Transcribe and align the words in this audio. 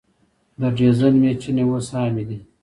د 0.59 0.61
ډیزل 0.77 1.13
میچنې 1.21 1.63
اوس 1.69 1.87
عامې 1.97 2.23
دي. 2.29 2.39